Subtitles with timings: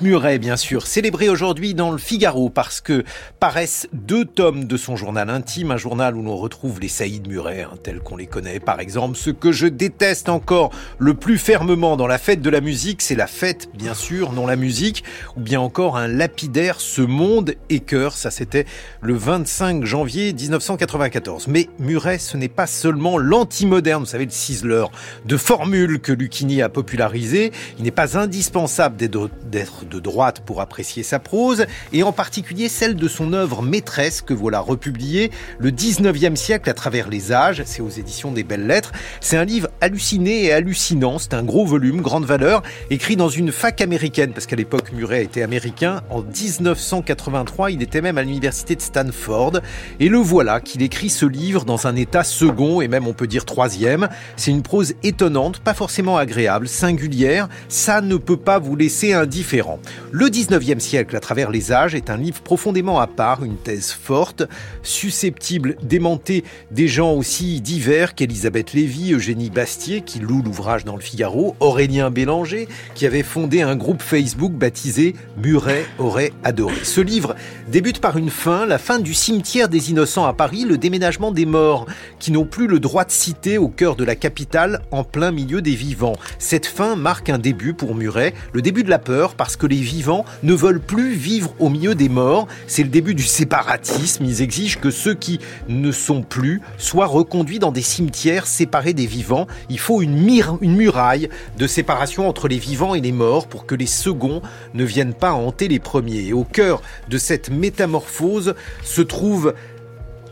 [0.00, 3.04] Muret, bien sûr, célébré aujourd'hui dans le Figaro parce que
[3.38, 7.28] paraissent deux tomes de son journal intime, un journal où l'on retrouve les saillies de
[7.28, 8.58] Muret, hein, qu'on les connaît.
[8.58, 12.60] Par exemple, ce que je déteste encore le plus fermement dans la fête de la
[12.60, 15.04] musique, c'est la fête, bien sûr, non la musique,
[15.36, 18.14] ou bien encore un lapidaire, ce monde et cœur.
[18.14, 18.66] Ça, c'était
[19.00, 21.48] le 25 janvier 1994.
[21.48, 24.90] Mais Muret, ce n'est pas seulement l'anti-moderne, vous savez, le ciseleur
[25.26, 27.52] de formules que Lucchini a popularisé.
[27.78, 32.96] Il n'est pas indispensable d'être de droite pour apprécier sa prose, et en particulier celle
[32.96, 37.82] de son œuvre maîtresse que voilà republiée, le 19e siècle à travers les âges, c'est
[37.82, 38.92] aux éditions des Belles Lettres.
[39.20, 43.52] C'est un livre halluciné et hallucinant, c'est un gros volume, grande valeur, écrit dans une
[43.52, 46.02] fac américaine, parce qu'à l'époque Muret était américain.
[46.10, 49.60] En 1983, il était même à l'université de Stanford,
[50.00, 53.26] et le voilà qu'il écrit ce livre dans un état second, et même on peut
[53.26, 54.08] dire troisième.
[54.36, 59.71] C'est une prose étonnante, pas forcément agréable, singulière, ça ne peut pas vous laisser indifférent.
[60.10, 63.90] Le 19e siècle à travers les âges est un livre profondément à part, une thèse
[63.90, 64.44] forte,
[64.82, 71.02] susceptible d'aimanter des gens aussi divers qu'Elisabeth Lévy, Eugénie Bastier, qui loue l'ouvrage dans le
[71.02, 76.76] Figaro, Aurélien Bélanger, qui avait fondé un groupe Facebook baptisé Muret aurait adoré.
[76.84, 77.34] Ce livre
[77.68, 81.46] débute par une fin, la fin du cimetière des innocents à Paris, le déménagement des
[81.46, 81.86] morts,
[82.18, 85.62] qui n'ont plus le droit de citer au cœur de la capitale, en plein milieu
[85.62, 86.16] des vivants.
[86.38, 89.80] Cette fin marque un début pour Muret, le début de la peur, parce que les
[89.80, 92.46] vivants ne veulent plus vivre au milieu des morts.
[92.66, 94.24] C'est le début du séparatisme.
[94.24, 99.06] Ils exigent que ceux qui ne sont plus soient reconduits dans des cimetières séparés des
[99.06, 99.46] vivants.
[99.68, 100.16] Il faut une,
[100.62, 101.28] muraille
[101.58, 104.42] de séparation entre les vivants et les morts pour que les seconds
[104.74, 106.32] ne viennent pas hanter les premiers.
[106.32, 109.54] Au cœur de cette métamorphose se trouve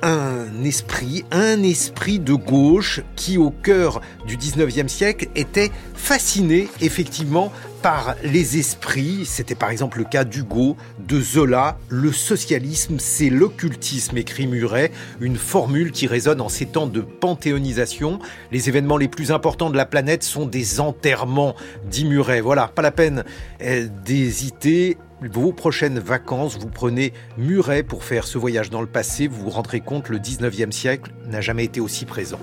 [0.03, 7.53] un esprit, un esprit de gauche qui au cœur du 19e siècle était fasciné effectivement
[7.83, 9.25] par les esprits.
[9.25, 11.78] C'était par exemple le cas d'Hugo, de Zola.
[11.89, 14.91] Le socialisme, c'est l'occultisme, écrit Muret,
[15.21, 18.19] une formule qui résonne en ces temps de panthéonisation.
[18.53, 21.55] Les événements les plus importants de la planète sont des enterrements,
[21.91, 22.41] dit Muret.
[22.41, 23.25] Voilà, pas la peine
[23.62, 29.28] euh, d'hésiter vos prochaines vacances, vous prenez Muret pour faire ce voyage dans le passé,
[29.28, 32.41] vous vous rendrez compte le 19e siècle n'a jamais été aussi présent.